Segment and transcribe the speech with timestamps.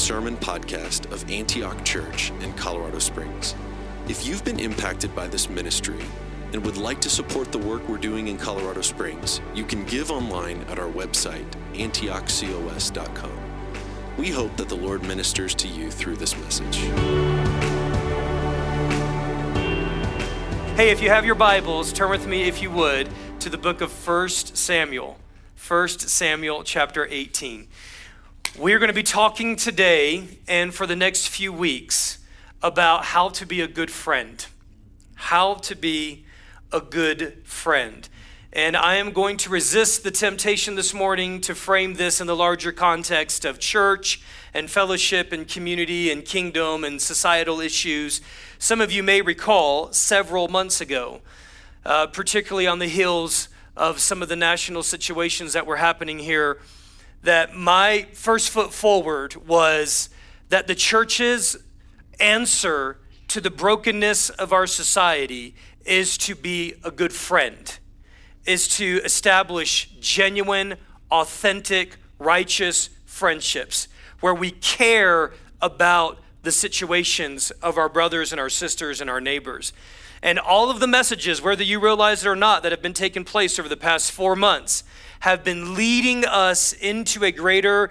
[0.00, 3.54] sermon podcast of Antioch Church in Colorado Springs.
[4.08, 6.02] If you've been impacted by this ministry
[6.54, 10.10] and would like to support the work we're doing in Colorado Springs, you can give
[10.10, 11.44] online at our website,
[11.74, 13.38] antiochcos.com.
[14.16, 16.76] We hope that the Lord ministers to you through this message.
[20.76, 23.82] Hey, if you have your Bibles, turn with me, if you would, to the book
[23.82, 25.18] of 1 Samuel.
[25.68, 27.68] 1 Samuel chapter 18.
[28.60, 32.18] We're going to be talking today and for the next few weeks
[32.62, 34.44] about how to be a good friend.
[35.14, 36.26] How to be
[36.70, 38.06] a good friend.
[38.52, 42.36] And I am going to resist the temptation this morning to frame this in the
[42.36, 44.20] larger context of church
[44.52, 48.20] and fellowship and community and kingdom and societal issues.
[48.58, 51.22] Some of you may recall several months ago,
[51.86, 56.60] uh, particularly on the heels of some of the national situations that were happening here
[57.22, 60.08] that my first foot forward was
[60.48, 61.56] that the church's
[62.18, 65.54] answer to the brokenness of our society
[65.84, 67.78] is to be a good friend,
[68.44, 70.74] is to establish genuine,
[71.10, 73.88] authentic, righteous friendships
[74.20, 79.72] where we care about the situations of our brothers and our sisters and our neighbors.
[80.22, 83.24] And all of the messages, whether you realize it or not, that have been taking
[83.24, 84.84] place over the past four months
[85.20, 87.90] have been leading us into a greater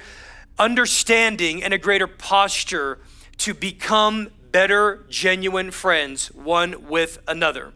[0.58, 2.99] understanding and a greater posture
[3.38, 7.71] to become better, genuine friends one with another.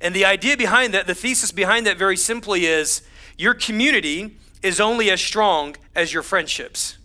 [0.00, 3.02] And the idea behind that, the thesis behind that very simply is
[3.36, 6.96] your community is only as strong as your friendships.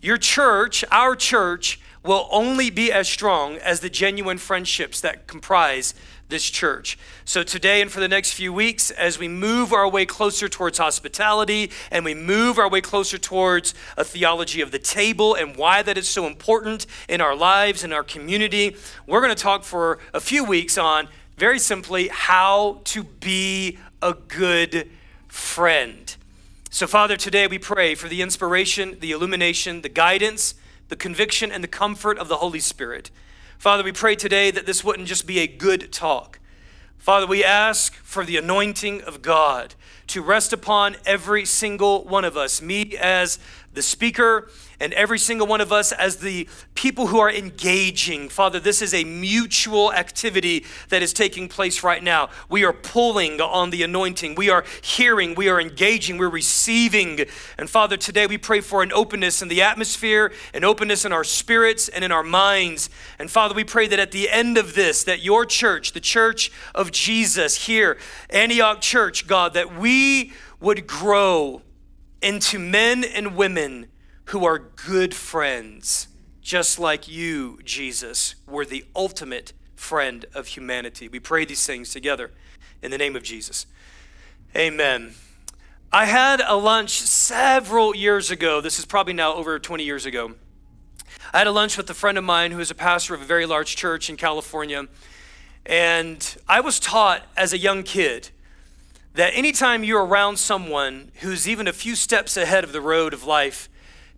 [0.00, 5.94] Your church, our church, will only be as strong as the genuine friendships that comprise
[6.34, 6.98] this church.
[7.24, 10.78] So, today and for the next few weeks, as we move our way closer towards
[10.78, 15.80] hospitality and we move our way closer towards a theology of the table and why
[15.82, 20.00] that is so important in our lives and our community, we're going to talk for
[20.12, 21.06] a few weeks on
[21.36, 24.90] very simply how to be a good
[25.28, 26.16] friend.
[26.68, 30.56] So, Father, today we pray for the inspiration, the illumination, the guidance,
[30.88, 33.12] the conviction, and the comfort of the Holy Spirit.
[33.64, 36.38] Father, we pray today that this wouldn't just be a good talk.
[36.98, 39.74] Father, we ask for the anointing of God
[40.08, 43.38] to rest upon every single one of us, me as
[43.72, 44.50] the speaker,
[44.80, 48.28] and every single one of us as the people who are engaging.
[48.28, 52.28] Father, this is a mutual activity that is taking place right now.
[52.48, 54.34] We are pulling on the anointing.
[54.34, 57.20] We are hearing, we are engaging, we're receiving.
[57.58, 61.24] And Father, today we pray for an openness in the atmosphere, an openness in our
[61.24, 62.90] spirits and in our minds.
[63.18, 66.50] And Father, we pray that at the end of this, that your church, the church
[66.74, 67.98] of Jesus here,
[68.30, 71.62] Antioch Church, God, that we would grow
[72.22, 73.86] into men and women
[74.26, 76.08] who are good friends,
[76.40, 81.08] just like you, Jesus, were the ultimate friend of humanity.
[81.08, 82.30] We pray these things together
[82.82, 83.66] in the name of Jesus.
[84.56, 85.14] Amen.
[85.92, 88.60] I had a lunch several years ago.
[88.60, 90.34] This is probably now over 20 years ago.
[91.32, 93.24] I had a lunch with a friend of mine who is a pastor of a
[93.24, 94.86] very large church in California.
[95.66, 98.30] And I was taught as a young kid
[99.14, 103.24] that anytime you're around someone who's even a few steps ahead of the road of
[103.24, 103.68] life,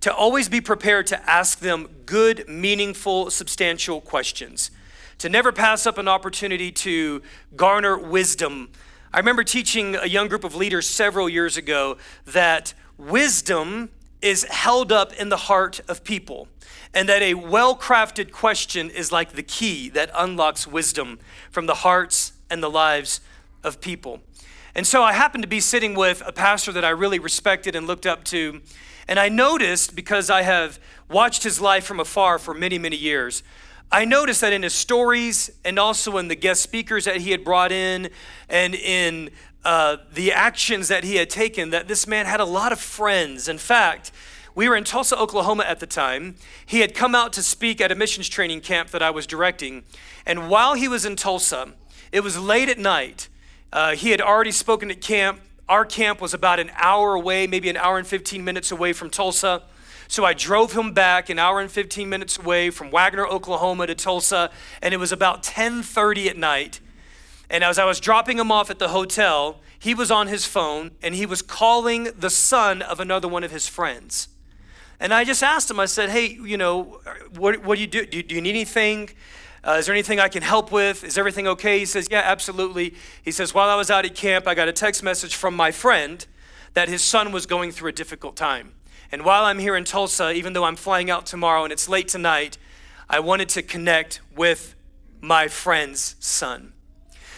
[0.00, 4.70] to always be prepared to ask them good, meaningful, substantial questions,
[5.18, 7.22] to never pass up an opportunity to
[7.56, 8.68] garner wisdom.
[9.12, 11.96] I remember teaching a young group of leaders several years ago
[12.26, 13.90] that wisdom
[14.20, 16.48] is held up in the heart of people,
[16.92, 21.18] and that a well crafted question is like the key that unlocks wisdom
[21.50, 23.20] from the hearts and the lives
[23.62, 24.20] of people.
[24.74, 27.86] And so I happened to be sitting with a pastor that I really respected and
[27.86, 28.60] looked up to.
[29.08, 30.78] And I noticed, because I have
[31.08, 33.42] watched his life from afar for many, many years,
[33.90, 37.44] I noticed that in his stories and also in the guest speakers that he had
[37.44, 38.10] brought in
[38.48, 39.30] and in
[39.64, 43.48] uh, the actions that he had taken, that this man had a lot of friends.
[43.48, 44.10] In fact,
[44.56, 46.34] we were in Tulsa, Oklahoma at the time.
[46.64, 49.84] He had come out to speak at a missions training camp that I was directing.
[50.24, 51.74] And while he was in Tulsa,
[52.10, 53.28] it was late at night.
[53.72, 55.40] Uh, he had already spoken at camp.
[55.68, 59.10] Our camp was about an hour away, maybe an hour and 15 minutes away from
[59.10, 59.62] Tulsa.
[60.08, 63.94] So I drove him back an hour and 15 minutes away from Wagoner, Oklahoma to
[63.94, 66.80] Tulsa, and it was about 10:30 at night.
[67.50, 70.92] And as I was dropping him off at the hotel, he was on his phone
[71.02, 74.28] and he was calling the son of another one of his friends.
[74.98, 77.00] And I just asked him, I said, Hey, you know,
[77.36, 78.06] what, what do you do?
[78.06, 78.22] do?
[78.22, 79.10] Do you need anything?
[79.66, 81.02] Uh, is there anything I can help with?
[81.02, 81.80] Is everything okay?
[81.80, 82.94] He says, Yeah, absolutely.
[83.24, 85.72] He says, While I was out at camp, I got a text message from my
[85.72, 86.24] friend
[86.74, 88.74] that his son was going through a difficult time.
[89.10, 92.06] And while I'm here in Tulsa, even though I'm flying out tomorrow and it's late
[92.06, 92.58] tonight,
[93.10, 94.76] I wanted to connect with
[95.20, 96.72] my friend's son.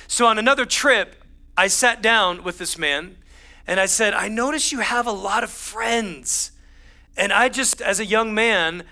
[0.06, 1.25] So on another trip,
[1.56, 3.16] I sat down with this man
[3.66, 6.52] and I said, I notice you have a lot of friends.
[7.16, 8.84] And I just, as a young man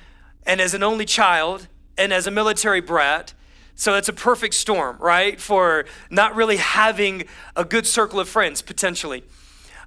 [0.47, 1.69] and as an only child
[1.99, 3.35] and as a military brat,
[3.75, 5.41] so it's a perfect storm, right?
[5.41, 9.23] For not really having a good circle of friends, potentially.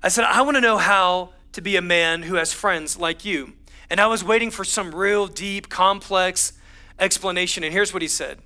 [0.04, 3.26] I said, I want to know how to be a man who has friends like
[3.26, 3.54] you.
[3.90, 6.54] And I was waiting for some real deep, complex
[7.00, 7.64] explanation.
[7.64, 8.40] And here's what he said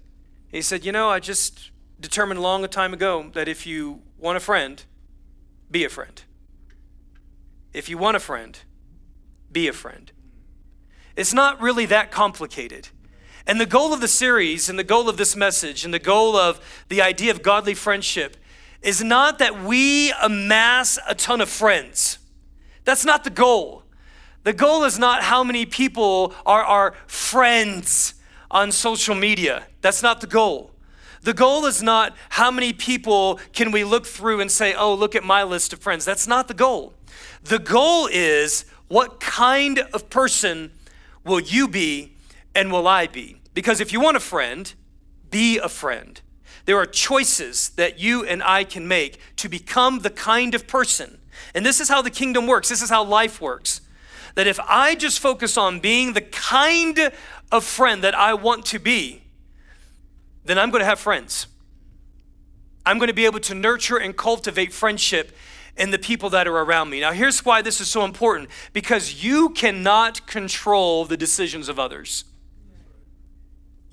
[0.50, 4.38] He said, You know, I just determined a long time ago that if you want
[4.38, 4.84] a friend,
[5.70, 6.24] be a friend.
[7.74, 8.58] If you want a friend,
[9.52, 10.12] be a friend.
[11.16, 12.90] It's not really that complicated.
[13.46, 16.38] And the goal of the series, and the goal of this message, and the goal
[16.38, 18.38] of the idea of godly friendship
[18.82, 22.20] is not that we amass a ton of friends.
[22.86, 23.84] That's not the goal.
[24.44, 28.14] The goal is not how many people are our friends
[28.52, 29.66] on social media.
[29.82, 30.72] That's not the goal.
[31.22, 35.16] The goal is not how many people can we look through and say, oh, look
[35.16, 36.04] at my list of friends.
[36.04, 36.94] That's not the goal.
[37.46, 40.72] The goal is what kind of person
[41.24, 42.13] will you be
[42.56, 43.42] and will I be?
[43.54, 44.74] Because if you want a friend,
[45.30, 46.22] be a friend.
[46.66, 51.18] There are choices that you and I can make to become the kind of person.
[51.54, 52.70] And this is how the kingdom works.
[52.70, 53.82] This is how life works.
[54.36, 57.12] That if I just focus on being the kind
[57.52, 59.24] of friend that I want to be,
[60.46, 61.48] then I'm going to have friends.
[62.86, 65.32] I'm going to be able to nurture and cultivate friendship
[65.78, 67.00] in the people that are around me.
[67.00, 72.26] Now, here's why this is so important because you cannot control the decisions of others.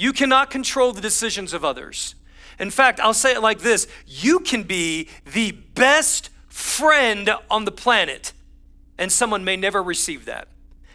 [0.00, 2.14] You cannot control the decisions of others.
[2.58, 7.70] In fact, I'll say it like this you can be the best friend on the
[7.70, 8.32] planet,
[8.96, 10.48] and someone may never receive that,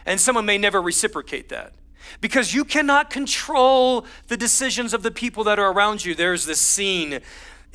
[0.08, 1.74] and someone may never reciprocate that.
[2.20, 6.16] Because you cannot control the decisions of the people that are around you.
[6.16, 7.22] There's this scene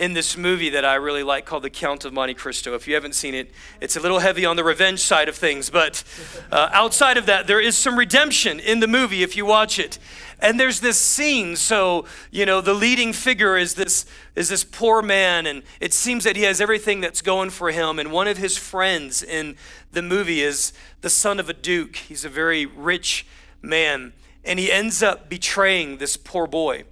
[0.01, 2.75] in this movie that I really like called The Count of Monte Cristo.
[2.75, 3.51] If you haven't seen it,
[3.83, 6.03] it's a little heavy on the revenge side of things, but
[6.51, 9.99] uh, outside of that, there is some redemption in the movie if you watch it.
[10.41, 15.03] And there's this scene, so you know the leading figure is this is this poor
[15.03, 17.99] man, and it seems that he has everything that's going for him.
[17.99, 19.57] And one of his friends in
[19.93, 20.73] the movie is
[21.03, 21.97] the son of a duke.
[21.97, 23.27] He's a very rich
[23.61, 24.13] man,
[24.45, 26.85] and he ends up betraying this poor boy.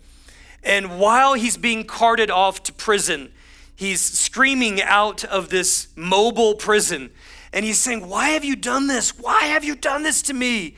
[0.63, 3.33] And while he's being carted off to prison,
[3.75, 7.11] he's screaming out of this mobile prison
[7.53, 9.19] and he's saying, Why have you done this?
[9.19, 10.77] Why have you done this to me?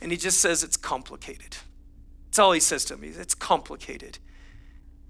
[0.00, 1.56] And he just says, It's complicated.
[2.32, 3.08] That's all he says to me.
[3.08, 4.18] It's complicated.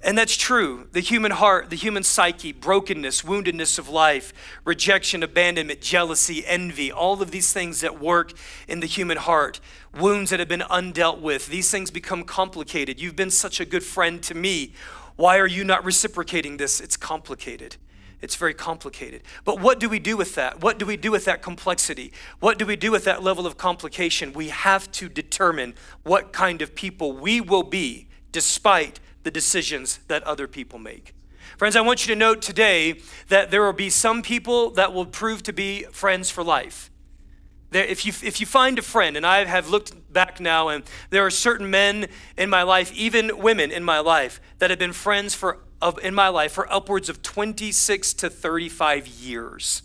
[0.03, 0.89] And that's true.
[0.91, 4.33] The human heart, the human psyche, brokenness, woundedness of life,
[4.65, 8.33] rejection, abandonment, jealousy, envy, all of these things that work
[8.67, 9.61] in the human heart,
[9.97, 13.01] wounds that have been undealt with, these things become complicated.
[13.01, 14.73] You've been such a good friend to me.
[15.15, 16.81] Why are you not reciprocating this?
[16.81, 17.77] It's complicated.
[18.23, 19.23] It's very complicated.
[19.45, 20.61] But what do we do with that?
[20.61, 22.13] What do we do with that complexity?
[22.39, 24.33] What do we do with that level of complication?
[24.33, 25.75] We have to determine
[26.05, 31.15] what kind of people we will be despite the decisions that other people make.
[31.59, 35.07] Friends, I want you to note today that there will be some people that will
[35.07, 36.91] prove to be friends for life.
[37.73, 41.25] If, you, if you find a friend, and I have looked back now, and there
[41.25, 45.35] are certain men in my life, even women in my life, that have been friends
[45.35, 49.83] for, of, in my life for upwards of 26 to 35 years.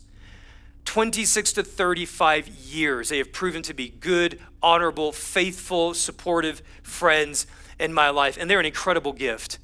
[0.86, 3.10] 26 to 35 years.
[3.10, 8.60] They have proven to be good, honorable, faithful, supportive friends in my life, and they're
[8.60, 9.60] an incredible gift.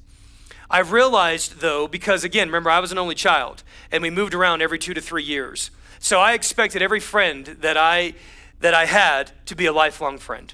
[0.68, 4.60] I've realized, though, because again, remember, I was an only child, and we moved around
[4.60, 5.70] every two to three years.
[5.98, 8.14] So I expected every friend that I,
[8.60, 10.52] that I had to be a lifelong friend.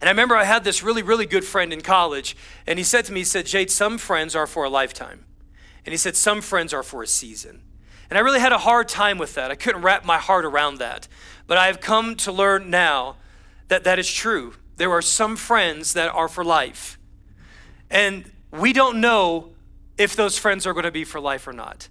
[0.00, 2.36] And I remember I had this really, really good friend in college,
[2.66, 5.24] and he said to me, he said, Jade, some friends are for a lifetime.
[5.84, 7.62] And he said, some friends are for a season.
[8.08, 9.50] And I really had a hard time with that.
[9.50, 11.08] I couldn't wrap my heart around that.
[11.46, 13.16] But I've come to learn now
[13.68, 16.98] that that is true there are some friends that are for life.
[17.90, 19.50] And we don't know
[19.96, 21.88] if those friends are going to be for life or not.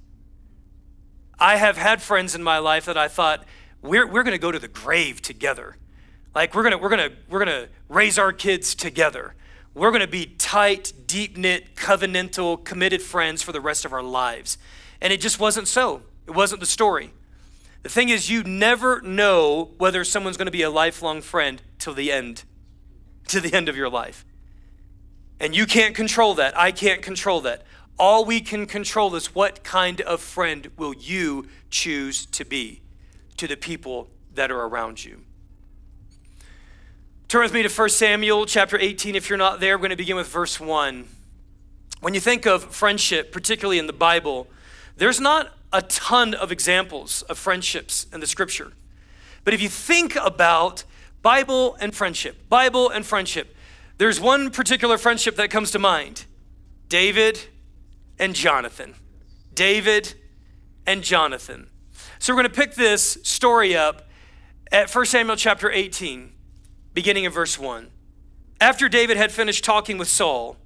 [1.39, 3.45] I have had friends in my life that I thought,
[3.81, 5.77] we're, we're going to go to the grave together.
[6.36, 9.36] Like we're to we're to we're to raise our kids together.
[9.75, 14.58] We're to be tight, deep-knit, covenantal, committed friends for the rest of our lives.
[15.02, 16.04] And it just wasn't so.
[16.28, 17.12] It wasn't the story.
[17.82, 22.12] The thing is you never know whether someone's to be a lifelong friend till the
[22.12, 22.44] end
[23.28, 24.25] to the end of your life.
[25.40, 26.58] And you can't control that.
[26.58, 27.63] I can't control that.
[28.00, 32.82] All we can control is what kind of friend will you choose to be
[33.38, 35.22] to the people that are around you.
[37.34, 39.16] Turn with me to 1 Samuel chapter 18.
[39.16, 41.08] If you're not there, we're going to begin with verse 1.
[42.00, 44.46] When you think of friendship, particularly in the Bible,
[44.98, 48.74] there's not a ton of examples of friendships in the scripture.
[49.44, 50.84] But if you think about
[51.24, 53.56] Bible and friendship, Bible and friendship,
[53.98, 56.25] there's one particular friendship that comes to mind
[56.88, 57.40] David
[58.20, 58.94] and Jonathan.
[59.56, 60.13] David
[60.86, 61.68] and Jonathan.
[62.20, 64.08] So we're going to pick this story up
[64.72, 66.34] at 1 Samuel chapter 18,
[66.93, 67.89] beginning in verse 1.
[68.62, 70.57] After David had finished talking with Saul,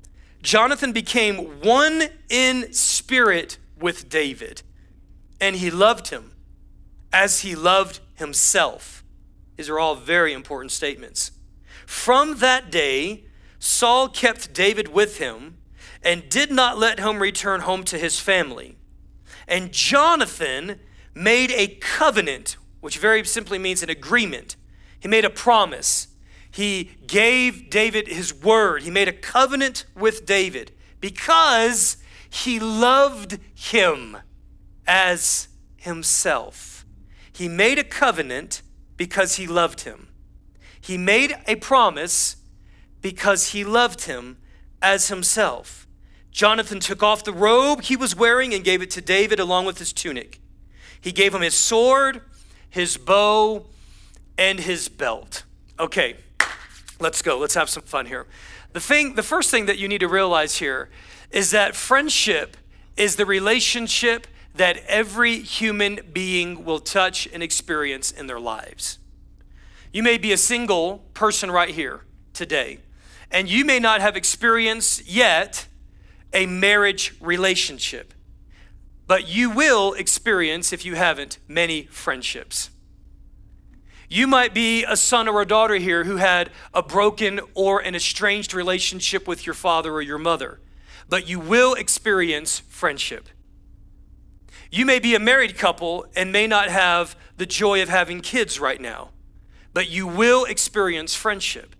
[0.42, 4.62] Jonathan became one in spirit with David,
[5.42, 6.34] and he loved him
[7.12, 9.04] as he loved himself.
[9.56, 11.32] These are all very important statements.
[11.86, 13.26] From that day,
[13.60, 15.58] Saul kept David with him
[16.04, 18.78] and did not let him return home to his family.
[19.48, 20.80] And Jonathan
[21.16, 24.56] made a covenant, which very simply means an agreement.
[25.00, 26.08] He made a promise.
[26.58, 28.82] He gave David his word.
[28.82, 31.98] He made a covenant with David because
[32.32, 34.18] he loved him
[34.88, 36.84] as himself.
[37.32, 38.64] He made a covenant
[38.96, 40.08] because he loved him.
[40.82, 42.38] He made a promise
[43.04, 44.38] because he loved him
[44.82, 45.88] as himself.
[46.32, 49.78] Jonathan took off the robe he was wearing and gave it to David along with
[49.78, 50.42] his tunic.
[51.00, 52.24] He gave him his sword,
[52.68, 53.68] his bow,
[54.40, 55.44] and his belt.
[55.80, 56.16] Okay,
[57.00, 57.38] let's go.
[57.38, 58.26] Let's have some fun here.
[58.74, 60.90] The thing, the first thing that you need to realize here
[61.32, 62.58] is that friendship
[62.96, 69.00] is the relationship that every human being will touch and experience in their lives.
[69.94, 72.02] You may be a single person right here
[72.34, 72.80] today,
[73.32, 75.68] and you may not have experienced yet
[76.34, 78.14] a marriage relationship,
[79.06, 82.70] but you will experience, if you haven't, many friendships.
[84.10, 87.94] You might be a son or a daughter here who had a broken or an
[87.94, 90.62] estranged relationship with your father or your mother,
[91.10, 93.28] but you will experience friendship.
[94.72, 98.60] You may be a married couple and may not have the joy of having kids
[98.60, 99.10] right now,
[99.74, 101.76] but you will experience friendship.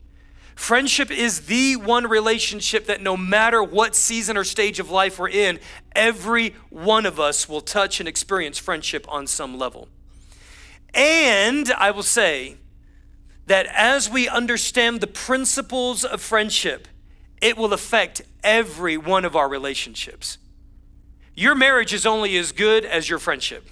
[0.54, 5.30] Friendship is the one relationship that no matter what season or stage of life we're
[5.30, 5.60] in,
[5.96, 9.88] every one of us will touch and experience friendship on some level.
[10.94, 12.58] And I will say
[13.46, 16.88] that as we understand the principles of friendship,
[17.42, 20.38] it will affect every one of our relationships.
[21.36, 23.70] Your marriage is only as good as your friendship.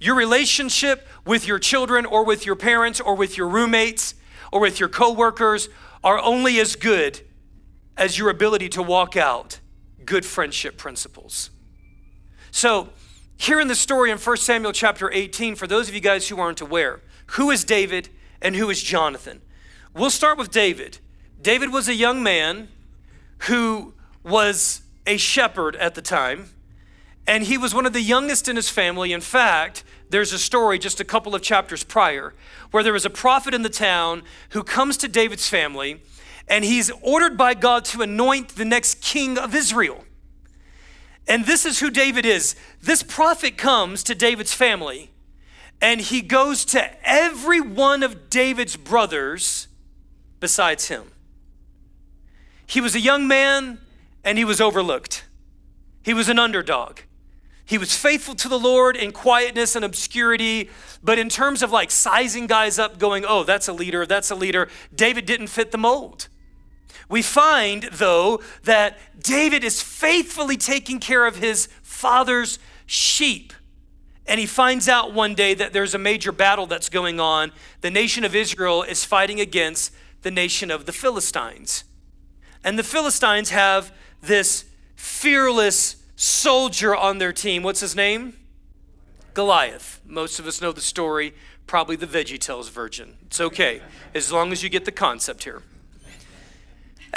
[0.00, 4.14] Your relationship with your children or with your parents or with your roommates
[4.52, 5.68] or with your coworkers
[6.04, 7.20] are only as good
[7.96, 9.58] as your ability to walk out
[10.04, 11.50] good friendship principles.
[12.52, 12.90] So,
[13.38, 16.38] here in the story in 1 Samuel chapter 18, for those of you guys who
[16.38, 18.08] aren't aware, who is David
[18.42, 19.40] and who is Jonathan?
[19.94, 20.98] We'll start with David.
[21.40, 22.68] David was a young man
[23.42, 26.50] who was a shepherd at the time,
[27.26, 29.12] and he was one of the youngest in his family.
[29.12, 32.34] In fact, there's a story just a couple of chapters prior
[32.72, 36.02] where there was a prophet in the town who comes to David's family
[36.48, 40.04] and he's ordered by God to anoint the next king of Israel.
[41.28, 42.56] And this is who David is.
[42.82, 45.10] This prophet comes to David's family
[45.80, 49.68] and he goes to every one of David's brothers
[50.40, 51.12] besides him.
[52.66, 53.78] He was a young man
[54.24, 55.24] and he was overlooked.
[56.02, 57.00] He was an underdog.
[57.64, 60.70] He was faithful to the Lord in quietness and obscurity,
[61.02, 64.34] but in terms of like sizing guys up, going, oh, that's a leader, that's a
[64.34, 66.28] leader, David didn't fit the mold.
[67.08, 73.52] We find, though, that David is faithfully taking care of his father's sheep.
[74.26, 77.50] And he finds out one day that there's a major battle that's going on.
[77.80, 79.92] The nation of Israel is fighting against
[80.22, 81.84] the nation of the Philistines.
[82.62, 84.66] And the Philistines have this
[84.96, 87.62] fearless soldier on their team.
[87.62, 88.36] What's his name?
[89.32, 90.00] Goliath.
[90.04, 91.32] Most of us know the story,
[91.66, 93.16] probably the Veggie Tales version.
[93.26, 93.80] It's okay,
[94.14, 95.62] as long as you get the concept here.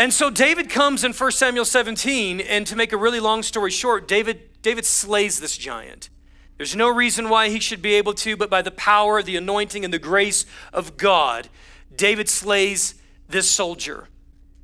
[0.01, 3.69] And so David comes in 1 Samuel 17, and to make a really long story
[3.69, 6.09] short, David, David slays this giant.
[6.57, 9.85] There's no reason why he should be able to, but by the power, the anointing,
[9.85, 11.49] and the grace of God,
[11.95, 12.95] David slays
[13.29, 14.07] this soldier.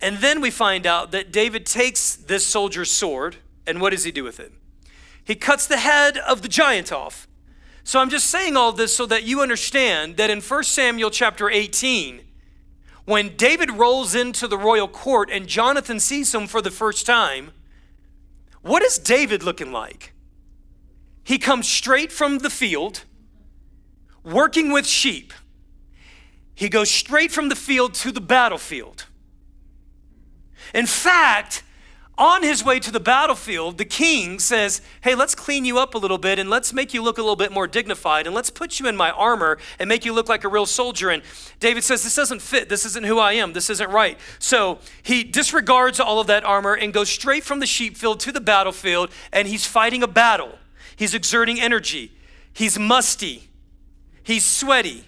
[0.02, 3.36] And then we find out that David takes this soldier's sword,
[3.68, 4.52] and what does he do with it?
[5.24, 7.28] He cuts the head of the giant off.
[7.84, 11.48] So I'm just saying all this so that you understand that in 1 Samuel chapter
[11.48, 12.22] 18,
[13.08, 17.52] when David rolls into the royal court and Jonathan sees him for the first time,
[18.62, 20.12] what is David looking like?
[21.24, 23.06] He comes straight from the field,
[24.26, 25.34] working with sheep.
[26.54, 29.06] he goes straight from the field to the battlefield.
[30.74, 31.64] In fact,
[32.18, 35.98] on his way to the battlefield, the king says, Hey, let's clean you up a
[35.98, 38.80] little bit and let's make you look a little bit more dignified and let's put
[38.80, 41.10] you in my armor and make you look like a real soldier.
[41.10, 41.22] And
[41.60, 42.70] David says, This doesn't fit.
[42.70, 43.54] This isn't who I am.
[43.54, 44.18] This isn't right.
[44.40, 48.32] So he disregards all of that armor and goes straight from the sheep field to
[48.32, 50.58] the battlefield and he's fighting a battle.
[50.96, 52.12] He's exerting energy.
[52.52, 53.50] He's musty.
[54.24, 55.06] He's sweaty.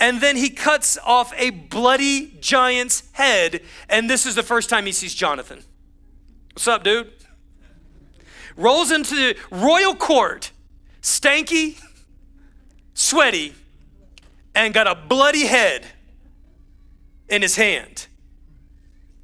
[0.00, 3.62] And then he cuts off a bloody giant's head.
[3.88, 5.62] And this is the first time he sees Jonathan.
[6.56, 7.12] What's up, dude?
[8.56, 10.52] Rolls into the royal court,
[11.02, 11.78] stanky,
[12.94, 13.54] sweaty,
[14.54, 15.84] and got a bloody head
[17.28, 18.06] in his hand.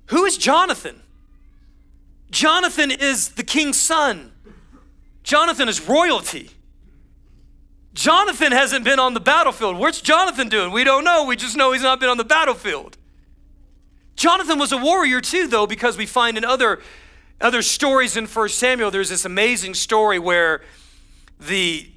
[0.09, 1.01] Who is Jonathan?
[2.31, 4.33] Jonathan is the king's son.
[5.23, 6.51] Jonathan is royalty.
[7.95, 9.79] Jonathan hasn't been on the battlefield.
[9.79, 10.71] What's Jonathan doing?
[10.71, 11.25] We don't know.
[11.25, 12.99] We just know he's not been on the battlefield.
[14.17, 16.83] Jonathan was a warrior too, though, because we find in other
[17.41, 20.63] other stories in 1 Samuel, there's this amazing story where
[21.41, 21.91] the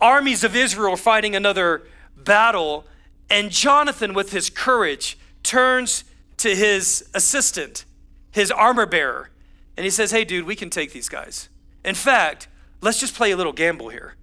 [0.00, 1.82] armies of Israel are fighting another
[2.16, 2.86] battle,
[3.28, 6.04] and Jonathan, with his courage, turns
[6.38, 7.84] to his assistant,
[8.32, 9.30] his armor bearer,
[9.76, 11.48] and he says, Hey, dude, we can take these guys.
[11.84, 12.48] In fact,
[12.80, 14.16] let's just play a little gamble here.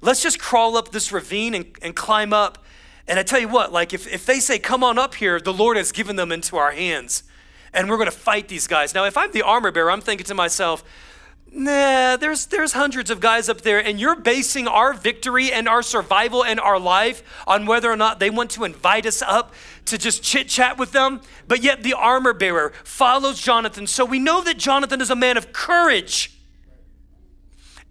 [0.00, 2.58] Let's just crawl up this ravine and, and climb up.
[3.06, 5.52] And I tell you what, like if, if they say, Come on up here, the
[5.52, 7.22] Lord has given them into our hands
[7.74, 8.94] and we're going to fight these guys.
[8.94, 10.84] Now, if I'm the armor bearer, I'm thinking to myself,
[11.52, 15.82] nah, there's, there's hundreds of guys up there, and you're basing our victory and our
[15.82, 19.52] survival and our life on whether or not they want to invite us up
[19.86, 21.20] to just chit chat with them.
[21.46, 23.86] But yet, the armor bearer follows Jonathan.
[23.86, 26.30] So we know that Jonathan is a man of courage.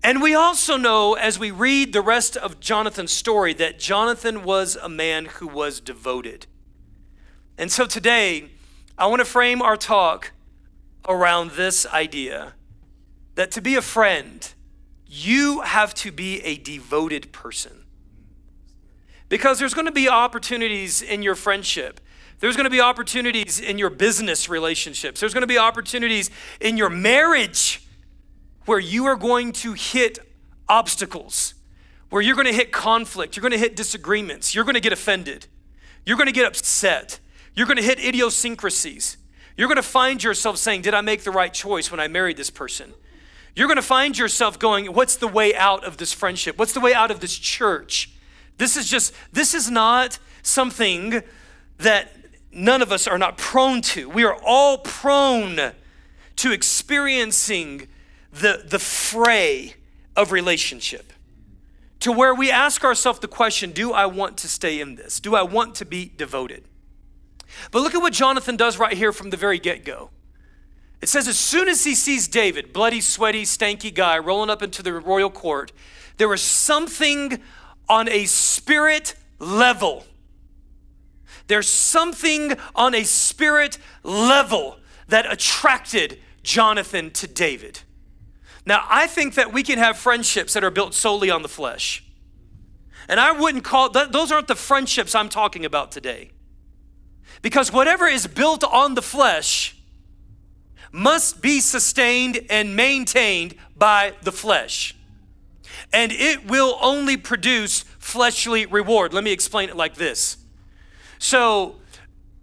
[0.06, 4.76] And we also know as we read the rest of Jonathan's story that Jonathan was
[4.76, 6.46] a man who was devoted.
[7.58, 8.50] And so today,
[8.98, 10.32] I want to frame our talk
[11.08, 12.54] around this idea
[13.36, 14.54] that to be a friend,
[15.08, 17.86] you have to be a devoted person.
[19.30, 22.00] Because there's going to be opportunities in your friendship.
[22.40, 25.20] There's going to be opportunities in your business relationships.
[25.20, 26.30] There's going to be opportunities
[26.60, 27.88] in your marriage
[28.66, 30.20] where you are going to hit
[30.70, 31.56] obstacles,
[32.10, 34.94] where you're going to hit conflict, you're going to hit disagreements, you're going to get
[34.94, 35.48] offended,
[36.06, 37.20] you're going to get upset.
[37.56, 39.18] You're going to hit idiosyncrasies.
[39.56, 42.38] You're going to find yourself saying, Did I make the right choice when I married
[42.38, 42.94] this person?
[43.56, 46.58] You're going to find yourself going, What's the way out of this friendship?
[46.58, 48.12] What's the way out of this church?
[48.58, 51.22] This is just, this is not something
[51.78, 52.16] that
[52.52, 54.10] none of us are not prone to.
[54.10, 55.74] We are all prone
[56.38, 57.88] to experiencing
[58.32, 59.76] the, the fray
[60.16, 61.14] of relationship
[62.00, 65.20] to where we ask ourselves the question do I want to stay in this?
[65.20, 66.66] Do I want to be devoted?
[67.72, 70.10] But look at what Jonathan does right here from the very get go.
[71.02, 74.82] It says, as soon as he sees David, bloody, sweaty, stanky guy, rolling up into
[74.82, 75.74] the royal court,
[76.18, 77.42] there was something
[77.90, 80.06] on a spirit level.
[81.48, 84.78] There's something on a spirit level
[85.10, 87.82] that attracted Jonathan to David.
[88.66, 92.04] Now, I think that we can have friendships that are built solely on the flesh.
[93.10, 96.32] And I wouldn't call, those aren't the friendships I'm talking about today.
[97.42, 99.76] Because whatever is built on the flesh
[100.92, 104.96] must be sustained and maintained by the flesh.
[105.92, 109.14] And it will only produce fleshly reward.
[109.14, 110.38] Let me explain it like this.
[111.18, 111.76] So,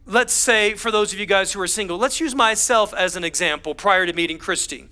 [0.07, 3.25] let's say, for those of you guys who are single, let's use myself as an
[3.25, 4.89] example prior to meeting Christy.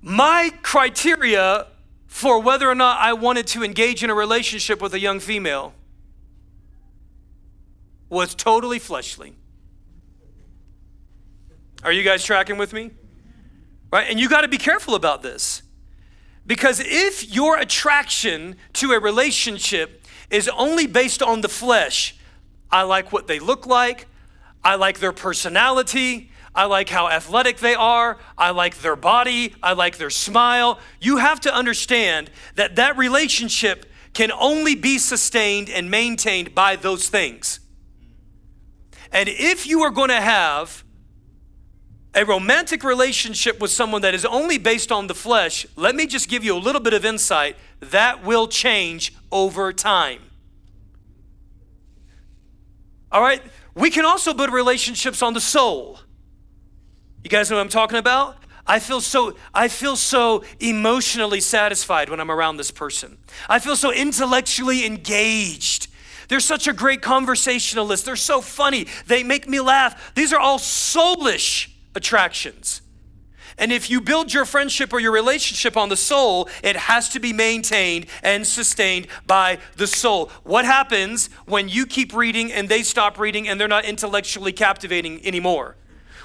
[0.00, 1.66] My criteria
[2.06, 5.74] for whether or not I wanted to engage in a relationship with a young female
[8.08, 9.34] was totally fleshly.
[11.82, 12.90] Are you guys tracking with me?
[13.92, 14.08] Right?
[14.08, 15.62] And you got to be careful about this.
[16.46, 22.16] Because if your attraction to a relationship is only based on the flesh,
[22.70, 24.06] I like what they look like,
[24.62, 29.72] I like their personality, I like how athletic they are, I like their body, I
[29.72, 30.78] like their smile.
[31.00, 37.08] You have to understand that that relationship can only be sustained and maintained by those
[37.08, 37.60] things.
[39.14, 40.84] And if you are going to have
[42.14, 46.28] a romantic relationship with someone that is only based on the flesh, let me just
[46.28, 47.56] give you a little bit of insight.
[47.78, 50.20] That will change over time.
[53.12, 53.40] All right?
[53.76, 56.00] We can also build relationships on the soul.
[57.22, 58.36] You guys know what I'm talking about?
[58.66, 63.18] I feel so I feel so emotionally satisfied when I'm around this person.
[63.48, 65.88] I feel so intellectually engaged
[66.34, 68.06] They're such a great conversationalist.
[68.06, 68.88] They're so funny.
[69.06, 70.12] They make me laugh.
[70.16, 72.82] These are all soulish attractions.
[73.56, 77.20] And if you build your friendship or your relationship on the soul, it has to
[77.20, 80.32] be maintained and sustained by the soul.
[80.42, 85.24] What happens when you keep reading and they stop reading and they're not intellectually captivating
[85.24, 85.76] anymore?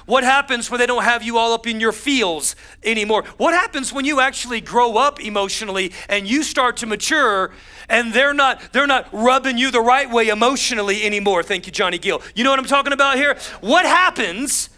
[0.06, 3.22] What happens when they don't have you all up in your feels anymore?
[3.36, 7.52] What happens when you actually grow up emotionally and you start to mature
[7.90, 11.42] and they're not they're not rubbing you the right way emotionally anymore?
[11.42, 12.22] Thank you Johnny Gill.
[12.34, 13.36] You know what I'm talking about here?
[13.60, 14.70] What happens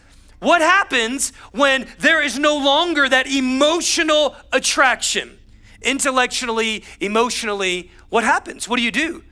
[0.43, 5.39] what happens when there is no longer that emotional attraction?
[5.81, 8.69] Intellectually, emotionally, what happens?
[8.69, 9.23] What do you do?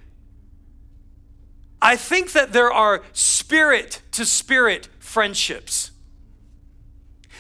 [1.83, 5.91] I think that there are spirit to spirit friendships.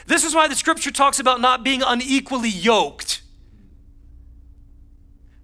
[0.08, 3.22] This is why the scripture talks about not being unequally yoked.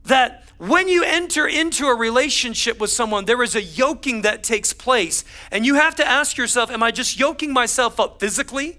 [0.07, 4.73] That when you enter into a relationship with someone, there is a yoking that takes
[4.73, 5.25] place.
[5.51, 8.79] And you have to ask yourself Am I just yoking myself up physically?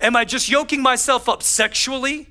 [0.00, 2.28] Am I just yoking myself up sexually?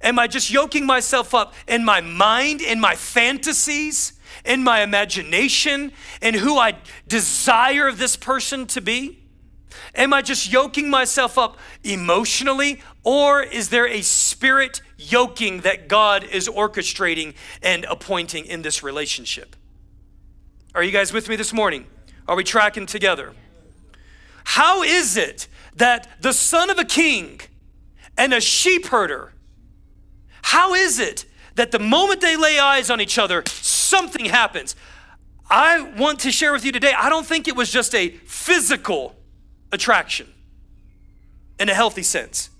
[0.00, 4.12] Am I just yoking myself up in my mind, in my fantasies,
[4.44, 6.76] in my imagination, in who I
[7.08, 9.18] desire this person to be?
[9.94, 16.24] Am I just yoking myself up emotionally, or is there a spirit yoking that God
[16.24, 19.56] is orchestrating and appointing in this relationship?
[20.74, 21.86] Are you guys with me this morning?
[22.26, 23.32] Are we tracking together?
[24.44, 27.40] How is it that the son of a king
[28.16, 29.32] and a sheep herder,
[30.42, 34.74] how is it that the moment they lay eyes on each other, something happens?
[35.48, 39.16] I want to share with you today, I don't think it was just a physical
[39.72, 40.32] attraction
[41.58, 42.50] in a healthy sense.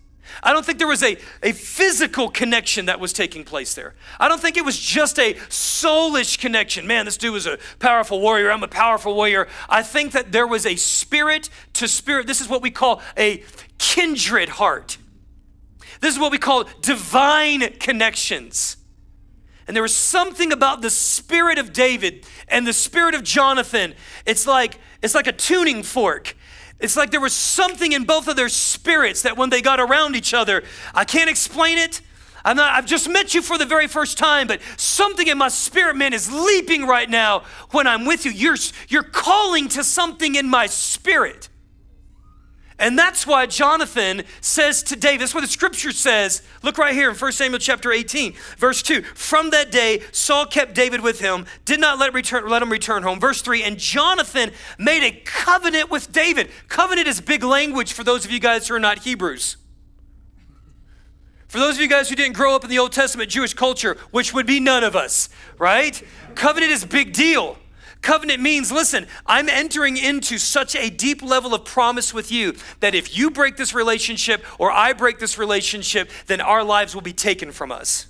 [0.43, 3.95] I don't think there was a, a physical connection that was taking place there.
[4.21, 6.87] I don't think it was just a soulish connection.
[6.87, 8.51] Man, this dude was a powerful warrior.
[8.51, 9.49] I'm a powerful warrior.
[9.69, 12.27] I think that there was a spirit to spirit.
[12.27, 13.43] This is what we call a
[13.79, 14.99] kindred heart.
[16.01, 18.77] This is what we call divine connections.
[19.67, 23.95] And there was something about the spirit of David and the spirit of Jonathan.
[24.25, 26.35] It's like it's like a tuning fork.
[26.81, 30.15] It's like there was something in both of their spirits that when they got around
[30.15, 30.63] each other,
[30.95, 32.01] I can't explain it.
[32.45, 35.49] I'm not, I've just met you for the very first time, but something in my
[35.49, 38.31] spirit, man, is leaping right now when I'm with you.
[38.31, 38.57] You're,
[38.89, 41.49] you're calling to something in my spirit.
[42.79, 46.43] And that's why Jonathan says to David, that's what the scripture says.
[46.63, 49.03] Look right here in 1 Samuel chapter 18, verse 2.
[49.03, 53.03] From that day, Saul kept David with him, did not let, return, let him return
[53.03, 53.19] home.
[53.19, 56.51] Verse 3, and Jonathan made a covenant with David.
[56.69, 59.57] Covenant is big language for those of you guys who are not Hebrews.
[61.49, 63.97] For those of you guys who didn't grow up in the Old Testament Jewish culture,
[64.11, 66.01] which would be none of us, right?
[66.35, 67.59] Covenant is big deal.
[68.03, 72.95] Covenant means, listen, I'm entering into such a deep level of promise with you that
[72.95, 77.13] if you break this relationship or I break this relationship, then our lives will be
[77.13, 78.07] taken from us.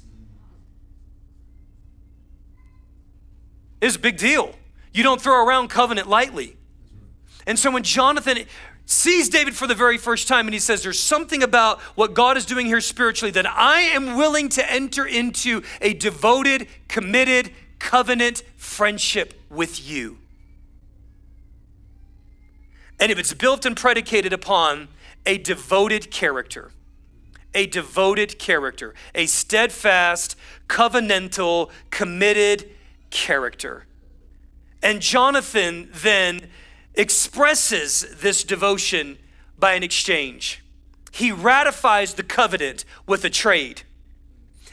[3.80, 4.54] It's a big deal.
[4.92, 6.56] You don't throw around covenant lightly.
[7.46, 8.38] And so when Jonathan
[8.84, 12.36] sees David for the very first time and he says, There's something about what God
[12.36, 18.42] is doing here spiritually that I am willing to enter into a devoted, committed, covenant
[18.56, 20.18] friendship with you.
[23.00, 24.88] And if it's built and predicated upon
[25.24, 26.72] a devoted character,
[27.54, 30.36] a devoted character, a steadfast,
[30.68, 32.70] covenantal, committed
[33.10, 33.86] character.
[34.82, 36.48] And Jonathan then
[36.94, 39.18] expresses this devotion
[39.58, 40.62] by an exchange.
[41.12, 43.82] He ratifies the covenant with a trade.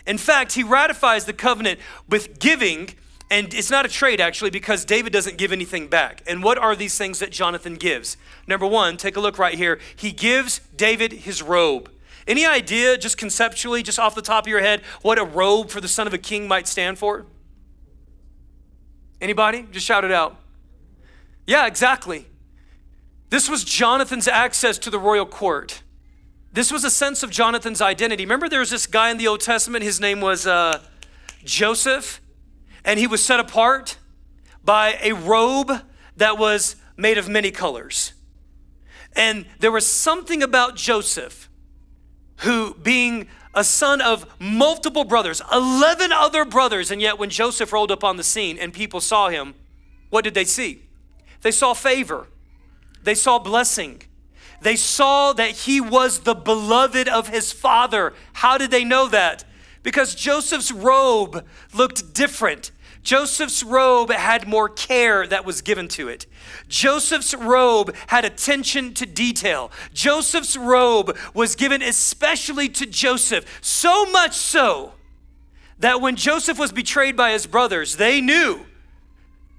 [0.05, 2.89] In fact, he ratifies the covenant with giving,
[3.29, 6.21] and it's not a trade actually, because David doesn't give anything back.
[6.27, 8.17] And what are these things that Jonathan gives?
[8.47, 9.79] Number one, take a look right here.
[9.95, 11.91] He gives David his robe.
[12.27, 15.79] Any idea, just conceptually, just off the top of your head, what a robe for
[15.79, 17.25] the son of a king might stand for?
[19.21, 19.65] Anybody?
[19.71, 20.37] Just shout it out.
[21.45, 22.25] Yeah, exactly.
[23.29, 25.83] This was Jonathan's access to the royal court.
[26.51, 28.23] This was a sense of Jonathan's identity.
[28.23, 30.81] Remember, there was this guy in the Old Testament, his name was uh,
[31.43, 32.21] Joseph,
[32.85, 33.97] and he was set apart
[34.63, 35.71] by a robe
[36.15, 38.13] that was made of many colors.
[39.15, 41.49] And there was something about Joseph,
[42.39, 47.91] who, being a son of multiple brothers, 11 other brothers, and yet when Joseph rolled
[47.91, 49.55] up on the scene and people saw him,
[50.09, 50.83] what did they see?
[51.41, 52.27] They saw favor,
[53.03, 54.03] they saw blessing,
[54.61, 58.13] they saw that he was the beloved of his father.
[58.33, 59.45] How did they know that?
[59.83, 62.71] Because Joseph's robe looked different.
[63.05, 66.25] Joseph's robe had more care that was given to it.
[66.67, 69.71] Joseph's robe had attention to detail.
[69.93, 74.93] Joseph's robe was given especially to Joseph, so much so
[75.77, 78.65] that when Joseph was betrayed by his brothers, they knew.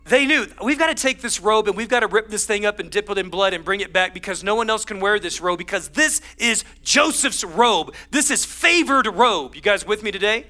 [0.07, 2.65] They knew we've got to take this robe and we've got to rip this thing
[2.65, 4.99] up and dip it in blood and bring it back because no one else can
[4.99, 7.95] wear this robe because this is Joseph's robe.
[8.11, 9.55] This is favored robe.
[9.55, 10.47] You guys with me today?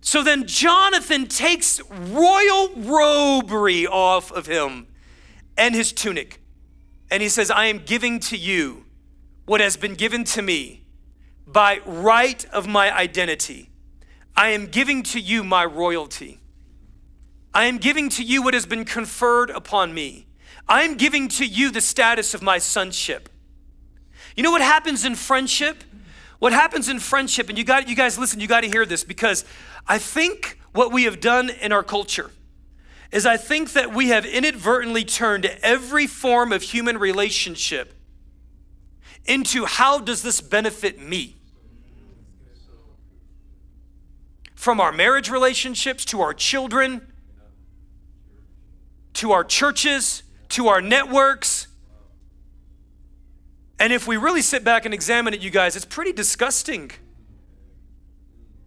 [0.00, 4.86] So then Jonathan takes royal robery off of him
[5.56, 6.40] and his tunic.
[7.10, 8.84] And he says, I am giving to you
[9.46, 10.84] what has been given to me
[11.46, 13.70] by right of my identity.
[14.36, 16.38] I am giving to you my royalty.
[17.54, 20.26] I am giving to you what has been conferred upon me.
[20.68, 23.30] I am giving to you the status of my sonship.
[24.36, 25.82] You know what happens in friendship?
[26.38, 29.02] What happens in friendship, and you got you guys listen, you got to hear this
[29.02, 29.44] because
[29.88, 32.30] I think what we have done in our culture
[33.10, 37.94] is I think that we have inadvertently turned every form of human relationship
[39.24, 41.36] into how does this benefit me?
[44.54, 47.12] From our marriage relationships to our children,
[49.14, 51.68] to our churches, to our networks,
[53.78, 56.90] and if we really sit back and examine it, you guys, it's pretty disgusting.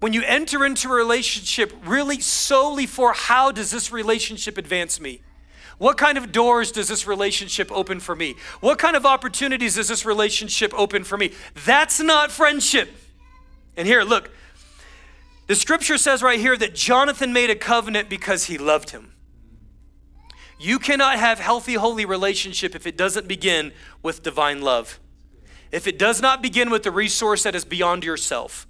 [0.01, 5.21] When you enter into a relationship really solely for how does this relationship advance me?
[5.77, 8.33] What kind of doors does this relationship open for me?
[8.61, 11.33] What kind of opportunities does this relationship open for me?
[11.65, 12.89] That's not friendship.
[13.77, 14.31] And here, look,
[15.45, 19.13] the scripture says right here that Jonathan made a covenant because he loved him.
[20.59, 24.99] You cannot have healthy, holy relationship if it doesn't begin with divine love.
[25.71, 28.65] If it does not begin with the resource that is beyond yourself.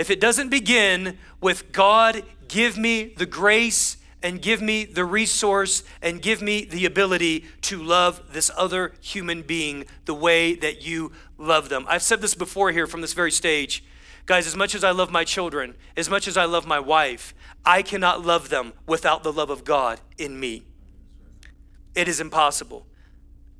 [0.00, 5.84] If it doesn't begin with God, give me the grace and give me the resource
[6.00, 11.12] and give me the ability to love this other human being the way that you
[11.36, 11.84] love them.
[11.86, 13.84] I've said this before here from this very stage.
[14.24, 17.34] Guys, as much as I love my children, as much as I love my wife,
[17.66, 20.62] I cannot love them without the love of God in me.
[21.94, 22.86] It is impossible.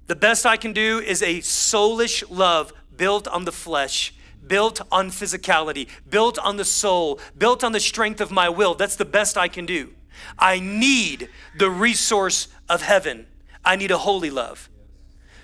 [0.07, 4.14] The best I can do is a soulish love built on the flesh,
[4.46, 8.74] built on physicality, built on the soul, built on the strength of my will.
[8.74, 9.90] That's the best I can do.
[10.38, 13.26] I need the resource of heaven.
[13.64, 14.68] I need a holy love.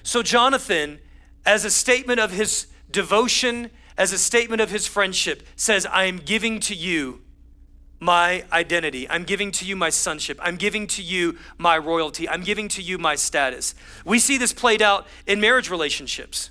[0.03, 1.01] So, Jonathan,
[1.45, 6.19] as a statement of his devotion, as a statement of his friendship, says, I am
[6.19, 7.23] giving to you
[7.99, 9.09] my identity.
[9.09, 10.39] I'm giving to you my sonship.
[10.43, 12.29] I'm giving to you my royalty.
[12.29, 13.75] I'm giving to you my status.
[14.05, 16.51] We see this played out in marriage relationships.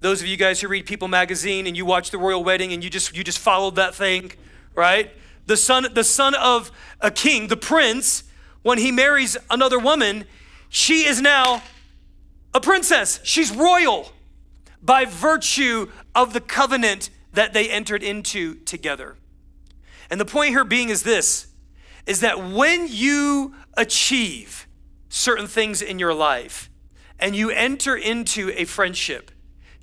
[0.00, 2.84] Those of you guys who read People magazine and you watch the royal wedding and
[2.84, 4.32] you just you just followed that thing,
[4.74, 5.10] right?
[5.46, 8.24] The son the son of a king, the prince,
[8.62, 10.24] when he marries another woman,
[10.68, 11.62] she is now
[12.52, 13.20] a princess.
[13.22, 14.12] She's royal
[14.82, 19.16] by virtue of the covenant that they entered into together.
[20.10, 21.48] And the point here being is this
[22.06, 24.68] is that when you achieve
[25.08, 26.70] certain things in your life
[27.18, 29.30] and you enter into a friendship,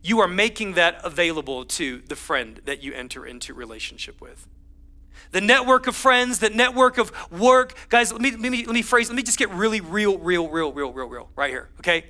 [0.03, 4.47] you are making that available to the friend that you enter into relationship with.
[5.31, 7.73] The network of friends, the network of work.
[7.89, 10.49] Guys, let me, let me, let me phrase, let me just get really real, real,
[10.49, 12.05] real, real, real, real, right here, okay?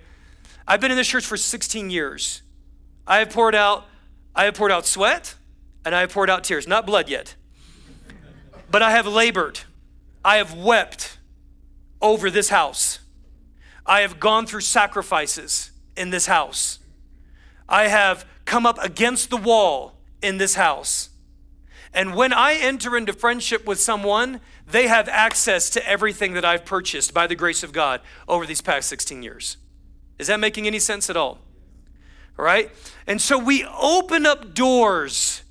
[0.68, 2.42] I've been in this church for 16 years.
[3.06, 3.86] I have poured out,
[4.36, 5.36] I have poured out sweat
[5.86, 7.36] and I have poured out tears, not blood yet.
[8.72, 9.60] But I have labored,
[10.26, 11.20] I have wept
[12.02, 13.00] over this house.
[13.86, 16.80] I have gone through sacrifices in this house.
[17.74, 21.10] I have come up against the wall in this house.
[21.92, 26.66] And when I enter into friendship with someone, they have access to everything that I've
[26.66, 29.58] purchased by the grace of God over these past 16 years.
[30.20, 31.40] Is that making any sense at all?
[32.38, 32.70] All right?
[33.08, 35.42] And so we open up doors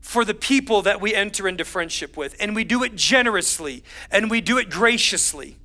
[0.00, 2.36] for the people that we enter into friendship with.
[2.38, 5.56] And we do it generously and we do it graciously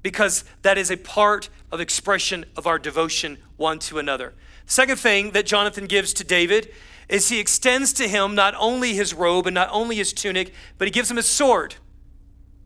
[0.00, 4.34] because that is a part of expression of our devotion one to another.
[4.66, 6.72] Second thing that Jonathan gives to David
[7.08, 10.88] is he extends to him not only his robe and not only his tunic, but
[10.88, 11.76] he gives him his sword.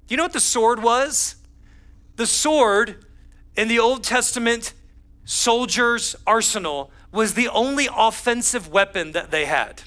[0.06, 1.36] Do you know what the sword was?
[2.16, 3.04] The sword
[3.54, 4.72] in the Old Testament
[5.24, 9.82] soldier's arsenal was the only offensive weapon that they had.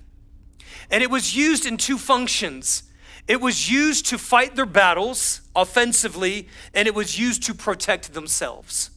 [0.91, 2.83] And it was used in two functions
[3.27, 8.89] it was used to fight their battles offensively, and it was used to protect themselves.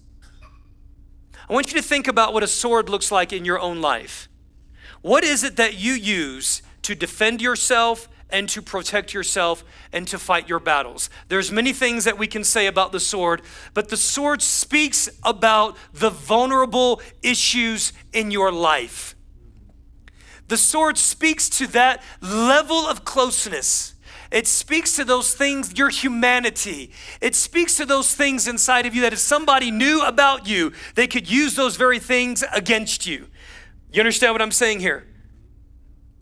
[1.48, 4.28] I want you to think about what a sword looks like in your own life.
[5.02, 10.18] What is it that you use to defend yourself and to protect yourself and to
[10.18, 11.08] fight your battles.
[11.28, 13.42] There's many things that we can say about the sword,
[13.74, 19.14] but the sword speaks about the vulnerable issues in your life.
[20.48, 23.94] The sword speaks to that level of closeness.
[24.30, 26.90] It speaks to those things, your humanity.
[27.20, 31.06] It speaks to those things inside of you that if somebody knew about you, they
[31.06, 33.26] could use those very things against you.
[33.92, 35.06] You understand what I'm saying here?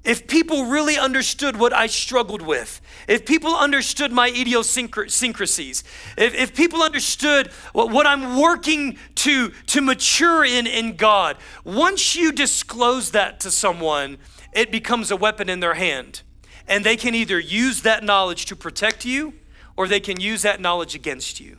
[0.05, 5.83] If people really understood what I struggled with, if people understood my idiosyncrasies,
[6.19, 12.15] if, if people understood what, what I'm working to, to mature in in God, once
[12.15, 14.19] you disclose that to someone,
[14.53, 16.21] it becomes a weapon in their hand.
[16.67, 19.35] And they can either use that knowledge to protect you
[19.77, 21.59] or they can use that knowledge against you.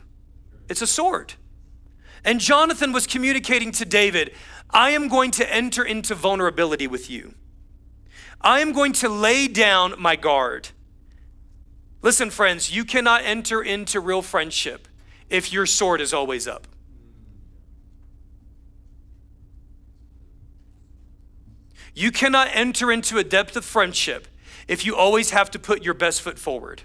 [0.68, 1.34] It's a sword.
[2.24, 4.32] And Jonathan was communicating to David
[4.70, 7.34] I am going to enter into vulnerability with you.
[8.40, 10.70] I am going to lay down my guard.
[12.02, 14.88] Listen, friends, you cannot enter into real friendship
[15.30, 16.66] if your sword is always up.
[21.94, 24.28] You cannot enter into a depth of friendship
[24.68, 26.82] if you always have to put your best foot forward.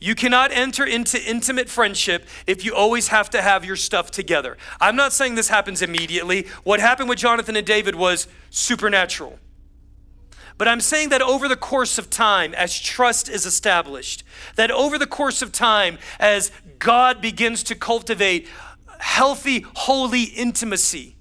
[0.00, 4.56] You cannot enter into intimate friendship if you always have to have your stuff together.
[4.80, 6.46] I'm not saying this happens immediately.
[6.62, 9.38] What happened with Jonathan and David was supernatural.
[10.56, 14.24] But I'm saying that over the course of time, as trust is established,
[14.56, 18.48] that over the course of time, as God begins to cultivate
[18.98, 21.16] healthy, holy intimacy,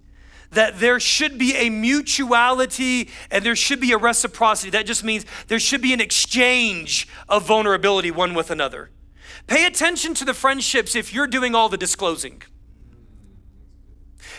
[0.52, 4.70] that there should be a mutuality and there should be a reciprocity.
[4.70, 8.90] That just means there should be an exchange of vulnerability one with another.
[9.48, 12.42] Pay attention to the friendships if you're doing all the disclosing.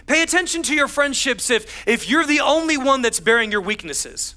[0.06, 4.34] Pay attention to your friendships if, if you're the only one that's bearing your weaknesses.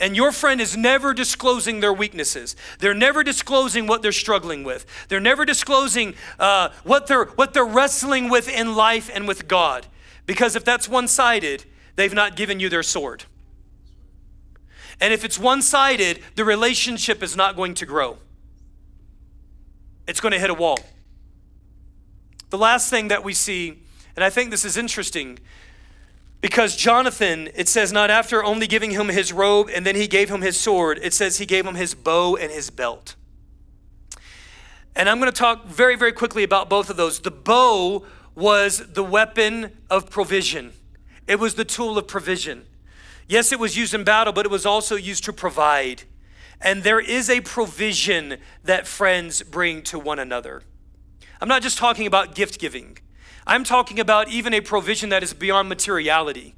[0.00, 2.56] And your friend is never disclosing their weaknesses.
[2.78, 4.86] They're never disclosing what they're struggling with.
[5.08, 9.86] They're never disclosing uh, what, they're, what they're wrestling with in life and with God.
[10.26, 11.64] Because if that's one sided,
[11.96, 13.24] they've not given you their sword.
[15.00, 18.18] And if it's one sided, the relationship is not going to grow,
[20.06, 20.78] it's going to hit a wall.
[22.50, 23.80] The last thing that we see,
[24.14, 25.40] and I think this is interesting,
[26.40, 30.30] because Jonathan, it says, not after only giving him his robe and then he gave
[30.30, 33.16] him his sword, it says he gave him his bow and his belt.
[34.94, 37.18] And I'm going to talk very, very quickly about both of those.
[37.18, 38.04] The bow
[38.34, 40.72] was the weapon of provision,
[41.26, 42.66] it was the tool of provision.
[43.26, 46.02] Yes, it was used in battle, but it was also used to provide.
[46.60, 50.62] And there is a provision that friends bring to one another.
[51.40, 52.98] I'm not just talking about gift giving,
[53.46, 56.54] I'm talking about even a provision that is beyond materiality.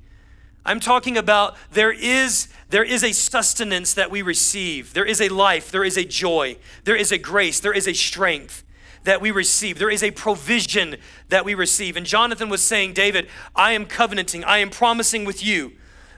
[0.64, 4.92] I'm talking about there is there is a sustenance that we receive.
[4.94, 7.92] There is a life, there is a joy, there is a grace, there is a
[7.92, 8.64] strength
[9.06, 9.78] that we receive.
[9.78, 10.96] There is a provision
[11.28, 11.96] that we receive.
[11.96, 15.72] And Jonathan was saying, David, I am covenanting, I am promising with you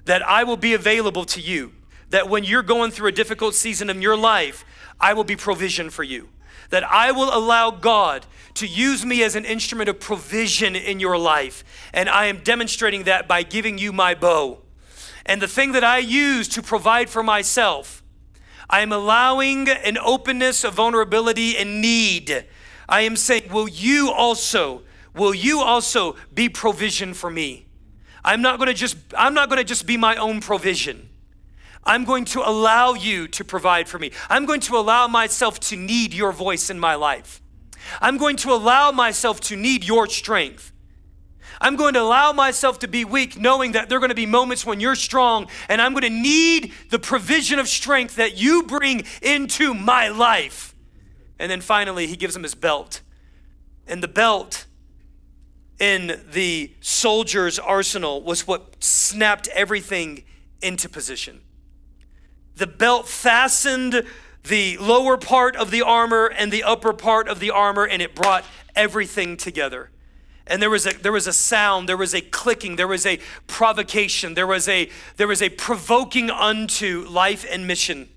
[0.07, 1.73] that I will be available to you.
[2.09, 4.65] That when you're going through a difficult season in your life,
[4.99, 6.31] I will be provision for you.
[6.71, 8.25] That I will allow God
[8.55, 11.65] to use me as an instrument of provision in your life.
[11.93, 14.63] And I am demonstrating that by giving you my bow.
[15.27, 18.03] And the thing that I use to provide for myself,
[18.71, 22.47] I am allowing an openness of vulnerability and need
[22.89, 24.83] I am saying, will you also,
[25.15, 27.67] will you also be provision for me?
[28.25, 31.09] I'm not going to just I'm not going to just be my own provision.
[31.85, 34.13] I'm going to allow you to provide for me.
[34.29, 37.41] I'm going to allow myself to need your voice in my life.
[38.01, 40.73] I'm going to allow myself to need your strength.
[41.61, 44.27] I'm going to allow myself to be weak, knowing that there are going to be
[44.27, 48.65] moments when you're strong, and I'm going to need the provision of strength that you
[48.65, 50.68] bring into my life.
[51.39, 53.01] And then finally, he gives him his belt.
[53.87, 54.67] And the belt
[55.79, 60.25] in the soldier's arsenal was what snapped everything
[60.61, 61.41] into position.
[62.57, 64.05] The belt fastened
[64.45, 68.15] the lower part of the armor and the upper part of the armor, and it
[68.15, 68.45] brought
[68.75, 69.91] everything together.
[70.47, 73.21] And there was a there was a sound, there was a clicking, there was a
[73.47, 78.09] provocation, there was a there was a provoking unto life and mission.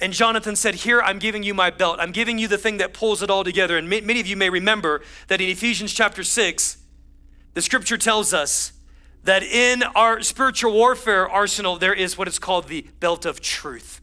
[0.00, 1.98] And Jonathan said, Here, I'm giving you my belt.
[2.00, 3.78] I'm giving you the thing that pulls it all together.
[3.78, 6.76] And many of you may remember that in Ephesians chapter 6,
[7.54, 8.72] the scripture tells us
[9.24, 14.00] that in our spiritual warfare arsenal, there is what is called the belt of truth.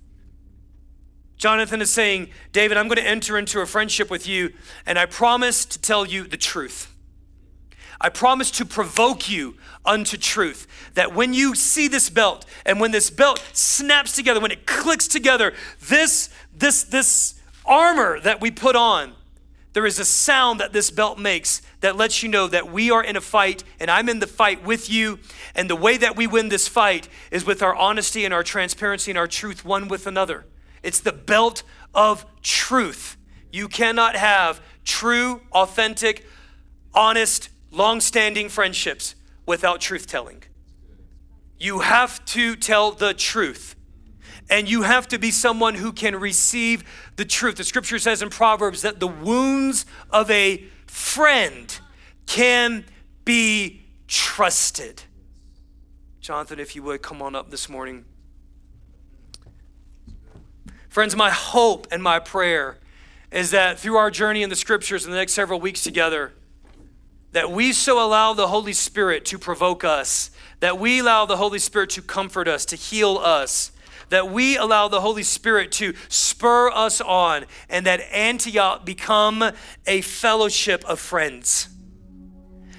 [1.37, 4.53] Jonathan is saying, David, I'm going to enter into a friendship with you,
[4.85, 6.92] and I promise to tell you the truth.
[8.03, 10.67] I promise to provoke you unto truth.
[10.93, 15.07] That when you see this belt and when this belt snaps together, when it clicks
[15.07, 17.35] together, this, this, this
[17.65, 19.13] armor that we put on,
[19.71, 23.03] there is a sound that this belt makes that lets you know that we are
[23.03, 25.17] in a fight and I'm in the fight with you.
[25.55, 29.11] And the way that we win this fight is with our honesty and our transparency
[29.11, 30.45] and our truth one with another.
[30.83, 31.63] It's the belt
[31.95, 33.17] of truth.
[33.51, 36.25] You cannot have true, authentic,
[36.93, 39.15] honest, long standing friendships
[39.45, 40.43] without truth telling.
[41.57, 43.75] You have to tell the truth.
[44.49, 46.83] And you have to be someone who can receive
[47.15, 47.55] the truth.
[47.55, 51.79] The scripture says in Proverbs that the wounds of a friend
[52.25, 52.85] can
[53.25, 55.03] be trusted.
[56.19, 58.05] Jonathan, if you would come on up this morning.
[60.89, 62.77] Friends, my hope and my prayer
[63.31, 66.33] is that through our journey in the scriptures in the next several weeks together,
[67.33, 71.59] that we so allow the Holy Spirit to provoke us, that we allow the Holy
[71.59, 73.71] Spirit to comfort us, to heal us,
[74.09, 79.43] that we allow the Holy Spirit to spur us on, and that Antioch become
[79.87, 81.69] a fellowship of friends.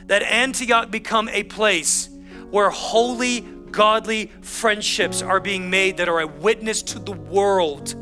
[0.06, 2.08] That Antioch become a place
[2.50, 7.94] where holy, godly friendships are being made that are a witness to the world.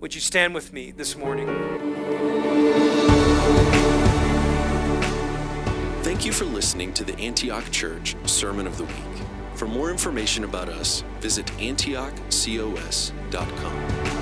[0.00, 2.05] Would you stand with me this morning?
[6.16, 8.96] Thank you for listening to the Antioch Church Sermon of the Week.
[9.52, 14.15] For more information about us, visit antiochcos.com.